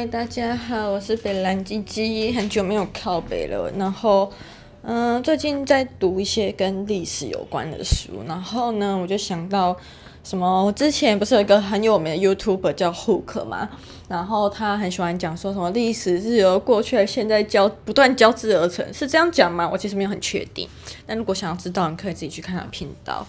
[0.00, 3.70] 嗨，大家好，我是北蓝鸡鸡，很久没有靠北了。
[3.76, 4.32] 然后，
[4.80, 8.22] 嗯、最近在读一些跟历史有关的书。
[8.26, 9.76] 然后呢，我就想到
[10.24, 13.68] 什么，之前不是有一个很有名的 YouTuber 叫 Hook 吗？
[14.08, 19.68] 然后他很喜欢讲说什么历史是由过去现在交不断交织而成，是这样讲吗？
[19.70, 20.66] 我其实没有很确定。
[21.06, 23.26] 但如果想要知道，你可以自己去看他的频道。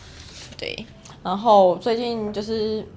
[0.57, 0.85] 对，
[1.21, 2.88] 然后最近就是。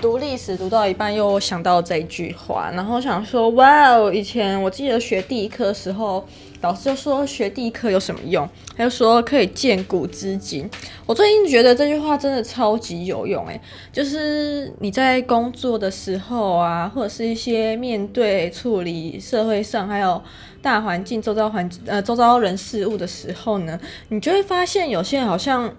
[0.00, 4.12] 读历史读到一半，又想到这一句话，然后想说，哇哦！
[4.12, 6.26] 以前我记得学地科的时候，
[6.62, 8.48] 老师就说学地科有什么用？
[8.76, 10.68] 他就说可以见古知今。
[11.04, 13.60] 我最近觉得这句话真的超级有用，诶，
[13.92, 20.22] 就是你在工作的时候啊，或者是一些面对处理社会上还有
[20.62, 25.70] 大环境、周遭环呃周遭人事物的时候呢，你就会发现有些人好像。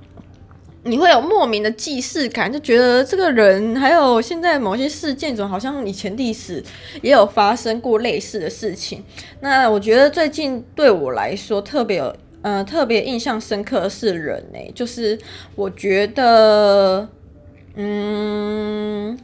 [0.84, 6.64] 你会有莫名的既视感，就觉得这个人还有现在某些事件中，好像以前历史
[7.04, 9.04] 也有发生过类似的事情。
[9.42, 15.18] 那我觉得最近对我来说特别有，呃，特别印象深刻的是人呢、就是
[15.56, 17.08] 我觉得，
[17.76, 19.16] 嗯，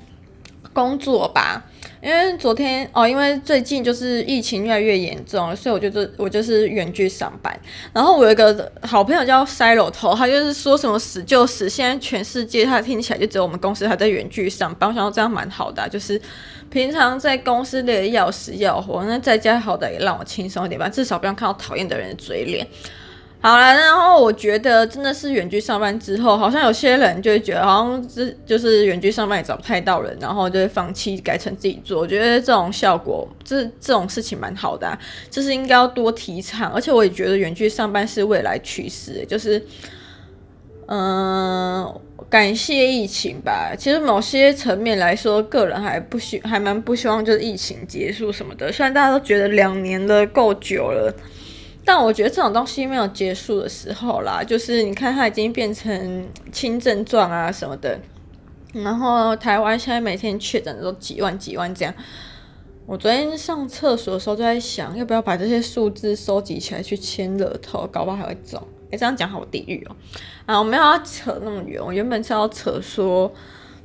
[0.73, 1.65] 工作吧。
[2.01, 7.59] 因为昨天哦，因为最近就是疫情越来越严重，所以我就我就是远距上班。
[7.91, 14.89] 然后我有一个好朋友叫塞罗头，他就是说什么死就死，现在全世界他听起来就只有我们公司还在远距上班。
[14.89, 16.21] 我想说这样蛮好的，就是
[16.69, 22.67] 平常在公司累得要死要活，那在家好歹也让我轻松一点吧，至少不要看到讨厌的人的嘴脸。
[23.47, 32.01] 好了，然后我觉得真的是远距上班之后，好像有些人就会觉得，好像是就是远距上班也找不太到人，然后就会放弃，改成自己做。
[32.01, 36.69] 我觉得这种效果，这这种事情蛮好的，就是应该要多提倡。
[36.73, 39.65] 而且我也觉得远距上班是未来趋势，就是
[40.87, 41.89] 嗯、
[42.29, 43.73] 感谢疫情吧。
[43.77, 48.69] 其实某些层面来说，个人还不希还蛮不希望就是疫情结束什么的。
[48.73, 51.15] 虽然大家都觉得两年了够久了。
[51.87, 57.97] 但我觉得这种东西没有结束的时候啦，就是你看它已经变成轻症状啊什么的，
[58.73, 61.93] 然后台湾现在每天确诊都几万几万这样。
[62.85, 68.61] 我昨天上厕所的时候就在想，要不要把这些数字收集起来去签乐透，搞不好还会中。
[68.91, 69.95] 诶，这样讲好地狱哦。
[70.45, 73.31] 啊，我没有要扯那么远，我原本是要扯说。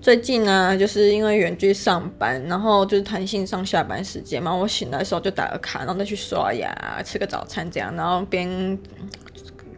[0.03, 4.53] 最近呢，就是因为远距上班，然后就是弹性上下班时间嘛。
[4.53, 8.77] 我醒来的时候就打个卡，然后再去刷牙、吃个早餐这样，然后边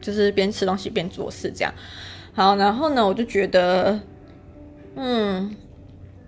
[0.01, 1.73] 就是边吃东西边做事这样。
[2.33, 4.01] 好，然后呢，我就觉得，
[4.97, 5.55] 嗯。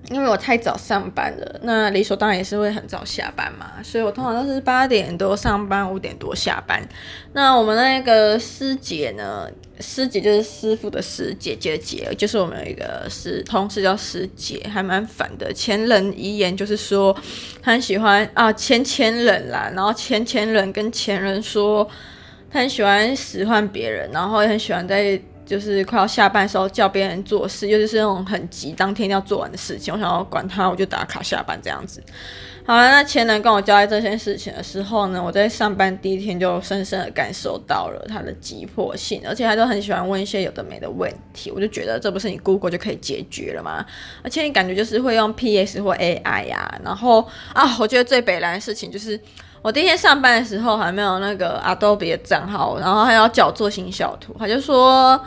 [0.08, 6.80] 因为我太早上班了，那理所当然也是会很早下班嘛，所以我通常都是八点多上班，五点多下班。
[7.32, 9.50] 那我们那个师姐呢？
[9.80, 15.52] 师姐就是师傅的师，姐姐的姐，就是我们有一个师同事叫师姐，还蛮烦的。
[15.52, 17.16] 前人遗言就是说，
[17.62, 21.88] 他很喜欢啊前前人啦，然后前前人跟前人说，
[22.50, 25.20] 他很喜欢使唤别人，然后也很喜欢在。
[25.46, 32.02] 就是快要下班的时候叫别人做事，尤其是那种很急，当天要做完的事情，我想要管他，我就打卡下班这样子。
[32.66, 43.86] 好了，那前人跟我交代这件事情的时候呢，我在上班第一天就深深的感受到了他的急迫性，而且他都很喜欢问一些有的没的问题，我就觉得这不是你 Google 就可以解决了吗？
[44.24, 49.18] 而且你感觉就是会用 PS 或 AI 呀、啊，然后啊，我觉得最北烂的事情就是。
[49.66, 55.20] 我第一天上班的时候还没有那个 Adobe 的账号，然后还要叫我做行销图，他就说，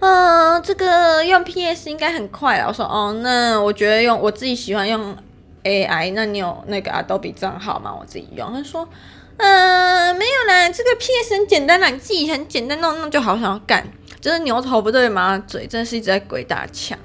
[0.00, 2.64] 嗯、这个用 PS 应该很快啊。
[2.66, 5.16] 我说，哦，那我觉得用我自己喜欢用
[5.62, 7.94] AI，那你有那个 Adobe 账号吗？
[7.96, 8.52] 我自己用。
[8.52, 8.88] 他说，
[9.36, 13.86] 嗯、没有啦，这个 PS 很简单啦，你自己很简单弄弄就好，想要干，
[14.20, 16.98] 就是牛头不对马嘴，真的是一直在鬼打墙。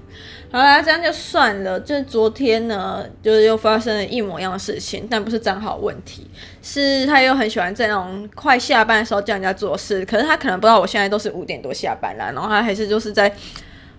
[0.51, 1.79] 好啦，这样就算了。
[1.79, 6.29] 就是昨天呢，就是又发生了一模一样的事情，但不是账号问题，
[6.61, 10.05] 是他又很喜欢在那种快下班的时候叫人家做事。
[10.05, 13.33] 可是他可能不知道我现在都是五点多下班啦，然后他还是就是在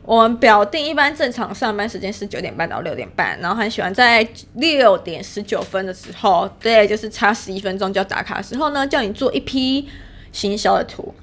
[0.04, 9.88] 我们表定一般正常上班时间是九点半到六点半，然后很喜欢在六点十九分的时候，对，就是差十一分钟就要打卡的时候呢，叫你做一批
[10.32, 11.14] 行销的图。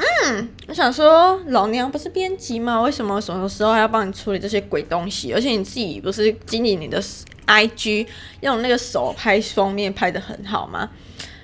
[0.00, 2.80] 嗯，我想说，老娘不是编辑吗？
[2.80, 5.32] 为什么什么时候还要帮你处理这些鬼东西？
[5.34, 7.02] 而且你自己不是经营你的
[7.46, 8.06] IG，
[8.40, 10.88] 用那个手拍双面拍的很好吗？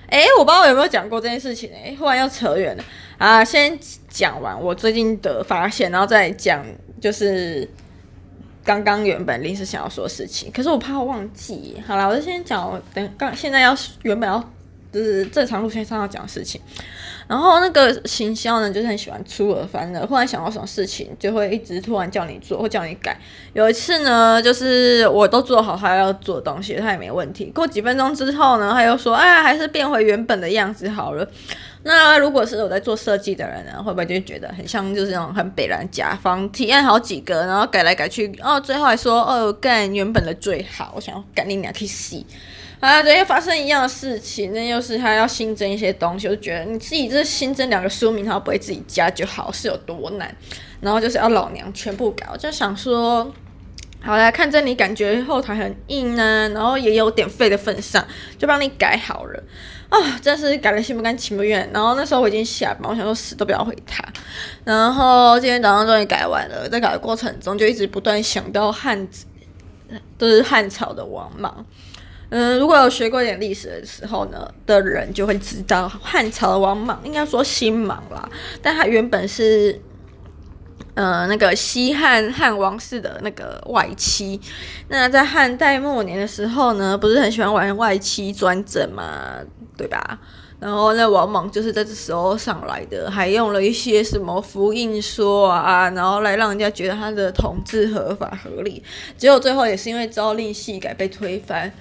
[0.09, 2.83] 诶，我不知道我有没有讲过这件事情诶，忽然要扯远了
[3.17, 3.43] 啊！
[3.43, 3.77] 先
[4.09, 6.65] 讲完我最近的发现，然后再讲
[7.01, 7.69] 就是
[8.63, 11.75] 刚刚原本临时想要说的事情，可是我怕我忘记。
[11.85, 14.41] 好了，我就先讲，等刚现在要原本要
[14.91, 16.59] 就是正常路线上要讲的事情。
[17.27, 23.19] 然后那个行销呢，就是很喜欢出尔反尔，忽然想到什么事情，就会一直突然叫你做或叫你改。
[23.51, 27.51] 有一次呢，就是我都做好他要做东西，他也没问题。
[27.53, 31.29] 过几分钟之后呢，他又说：“哎，还是变回原本的样子好了。”
[31.83, 42.25] 那如果是我在做设计的人呢，会不会就觉得很像就是那种很北烂甲方，体验好几个，然后改来改去，哦，最后还说：“哦，干原本的最好。”我想要赶紧两去洗。
[42.79, 50.35] 啊，昨天发生一样的事情，那又是他要新增一些东西，我就觉得你自己这新增两个书名，他不会自己加就好，是有多难？
[50.79, 53.33] 然后就是要老娘全部改，我就想说，
[53.99, 58.05] 好来看着你感觉后台很硬呢，然后也有点废的份上，
[58.37, 59.43] 就帮你改好了。
[59.89, 61.67] 啊、哦，真是改得心不甘情不愿。
[61.73, 64.03] 然后那时候我已经下班，我想说死都不要回他。
[64.63, 69.25] 然后今天早上终于改完了，在改的过程中就一直不断想到汉字，
[70.17, 71.65] 都、是汉朝的王莽。
[72.29, 78.29] 嗯，如果有学过一点历史的时候呢，的人就会知道汉朝的王莽应该说新莽啦，
[78.61, 79.79] 但他原本是
[80.93, 84.39] 呃那个西汉汉王室的那个外戚。
[84.89, 89.37] 那在汉代末年的时候呢，不是很喜欢玩外戚专政嘛，
[89.77, 90.19] 对吧？
[90.59, 98.83] 然后那王莽就是在这时候上来的，还用了一些什么符印说啊，然后来让人家觉得他的统治合法合理。
[99.15, 101.71] 结果最后也是因为朝令夕改被推翻。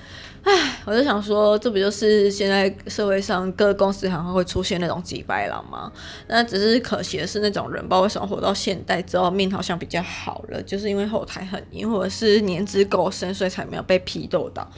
[0.46, 0.52] 唉，
[0.84, 5.90] 我就想说，这不就是现在社会上各公司行号会出现那种几白狼吗？
[6.28, 14.70] 那只是可惜的是，那种人不知道为什么活到现代之后命好像比较好了，就是因为后台很硬，或者是年资够深，所以才没有被批斗到。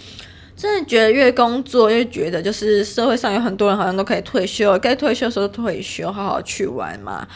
[0.56, 7.28] 真的觉得越工作越觉得，就是社会上有很多人好像都可以退休，该退休的时候退休，好好去玩嘛。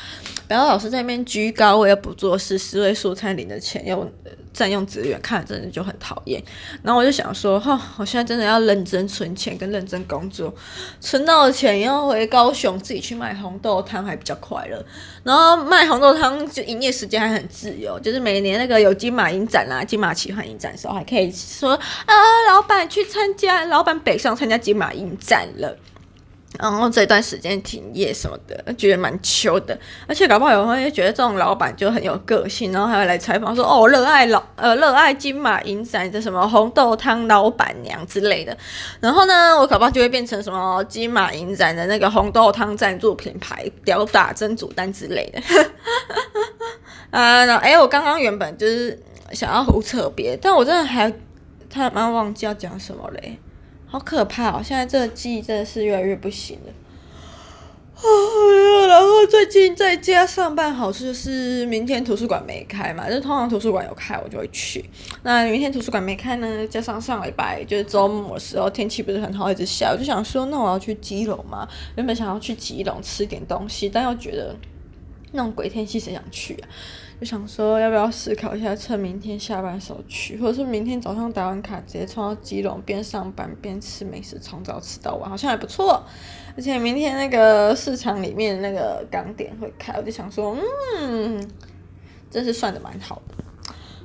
[0.48, 4.10] 不要老是在那边居高位又不做事，十位数餐领的钱又
[4.52, 6.42] 占用资源，看着真的就很讨厌。
[6.82, 10.54] 然后我就想说，哈，我现在真的要认真存钱跟认真工作，
[11.00, 14.84] 存到的钱要回高雄自己去卖红豆汤还比较快乐。
[15.22, 22.14] 然后卖红豆汤就营业时间还很自由，就是每年那个有金马影展啦、金马奇幻影展的时候，还可以说啊，
[22.48, 25.76] 老板去参加，老板北上参加金马影展了。
[26.58, 29.76] 然后这段时间停业什么的，觉得蛮糗的。
[30.06, 38.56] 而且搞不好有人会觉得这种老板就很有个性，然后还会来采访说：“哦，热爱老呃热爱金马影展的什么红豆汤老板娘之类的。”
[39.00, 45.40] 然后呢，我搞不好就会变成什么金马影展的那个红豆汤赞助品牌，吊打甄子丹之类的。
[47.10, 49.02] 啊，那哎，我刚刚原本就是
[49.32, 51.10] 想要胡扯别，但我真的还
[51.70, 53.38] 他妈忘记要讲什么嘞。
[53.92, 54.62] 好可怕哦！
[54.64, 56.72] 现在这个记忆真的是越来越不行了。
[58.88, 64.82] 然后最近在家上班，好处就是明天图书馆没开嘛，就通常图书馆有开我就会去。
[65.22, 71.68] 那明天图书馆没开呢，加上上礼拜就是周末的时候天气不是很好，一直下，我就想说，那我要去基隆嘛。
[71.94, 74.56] 原本想要去基隆吃点东西，但又觉得
[75.32, 76.68] 那种鬼天气谁想去啊？
[77.20, 86.04] 就想说要不要思考一下，趁明天下班时候去，或者是明天早上打完卡直接冲到基隆，边上班边吃美食，从早吃到晚，好像还不错。
[86.56, 90.56] 而且明天那个市场里面那个港点会开，我就想说，
[90.98, 91.48] 嗯，
[92.30, 93.44] 真是算的蛮好的。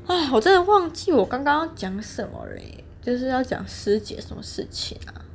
[0.06, 2.62] 哎，我真的忘记我刚刚要讲什么了，
[3.02, 5.26] 就是要讲师姐什么事情啊？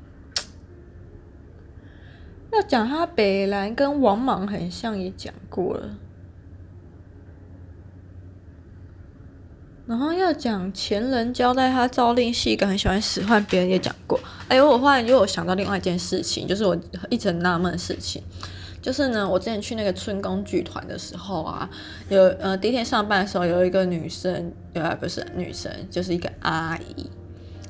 [2.53, 5.97] 要讲他北兰跟王莽很像，也讲过了。
[9.85, 14.19] 然后要讲前人交代他朝令夕改，很喜欢使唤别人也讲过。
[14.49, 16.77] 哎呦，我忽然又有想到另外一件事情，就是我
[17.11, 18.23] 一直很纳闷的事情，
[18.81, 21.69] 就是呢，我之前去那个春宫剧团的时候啊，
[22.09, 27.11] 有呃第一天上班的时候，有一个女生，呃不是女生，就是一个阿姨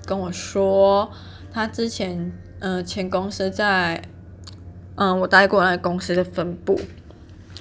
[0.05, 1.11] 跟我说，
[1.51, 4.01] 她之前呃前公司在
[4.97, 6.81] 嗯、我待过那个公司的分部，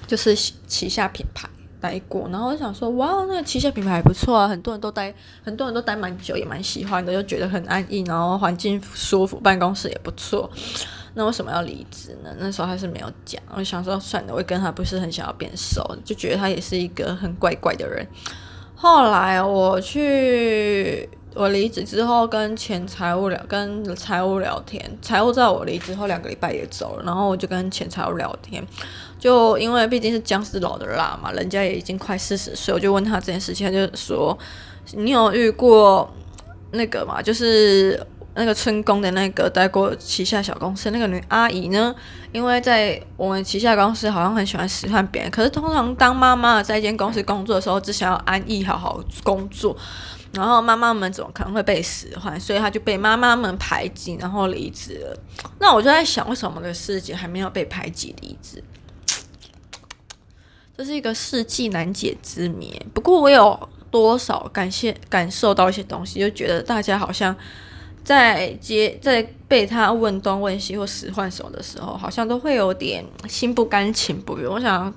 [0.08, 1.50] 就是旗下品牌。
[1.80, 5.12] 待过，然后我想说，哇，那个旗下品牌不错啊，很多人都待，
[5.44, 10.48] 很多人都待蛮久，也蛮喜欢的，就觉得很安逸，然后环境舒服，办公室也不错。
[11.16, 12.30] 那为什么要离职呢？
[12.38, 13.42] 那时候还是没有讲。
[13.56, 18.08] 我想说，算了，我跟他不是很想要变熟，就觉得他也是一个很怪怪的人。
[18.76, 28.62] 后来我去，我离职之后跟前财务聊，跟财务聊天，财务在我离职后两个礼拜也走了，然后我就跟前财务聊天。
[29.18, 34.38] 就因为毕竟是姜丝老的辣嘛，人家也已经快四十岁，我就问他这件事情，他就说
[34.94, 36.12] ：“你有遇过
[36.72, 37.22] 那个嘛？
[37.22, 37.98] 就是
[38.34, 41.96] 那个春宫的那个待过旗下小公司那个女阿姨呢？
[42.34, 49.78] 因为在我们旗下公司好像很喜欢使唤别人，可是通常当妈妈在一间公司工作的时候，只想要安逸好好工作。
[50.34, 52.40] 然后妈妈们怎么可能会被使唤？
[52.40, 55.18] 所以他就被妈妈们排挤，然后离职了。
[55.60, 58.64] 那我就在想，为什么我的师姐还没有被排挤离职？
[60.78, 62.82] 这是一个世纪难解之谜。
[62.94, 67.36] 不过我有多少感谢感受到一些东西，就觉得大家好像
[68.04, 74.50] 在接在被他问东问西或使唤什么的时候，好像都会有点心不甘情不愿。
[74.50, 74.94] 我想。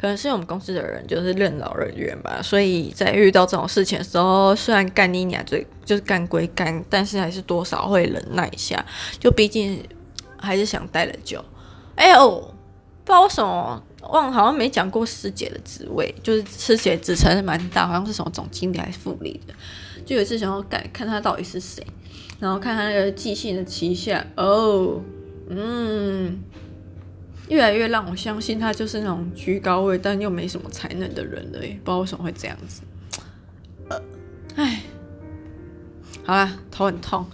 [0.00, 8.86] 可能是我们公司的人就是任劳任怨吧，所以在遇到这种事情的时候，虽然干你娘最就是干归干，但是还是多少会忍耐一下，
[9.18, 9.82] 就毕竟
[10.36, 11.44] 还是想待得久。
[11.96, 12.38] 哎呦，
[13.04, 19.54] 不知道为什么忘，好像没讲过师姐的职位，就是师姐职称蛮大，好像是什么总经理还是副理的。
[20.06, 21.84] 就有一次想要干，看他到底是谁，
[22.38, 25.02] 然后看他那个寄信的旗下，哦，
[25.48, 26.38] 嗯。
[27.48, 32.82] 越来越让我相信他就是那种居高位但又没什么才能的人了，不知道为什么会这样子。
[33.88, 34.00] 呃，
[34.56, 34.82] 唉，
[36.24, 37.26] 好啦，头很痛，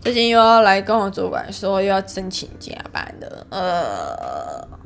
[0.00, 4.81] 最近又要来跟我主管说又要申请加班了，呃。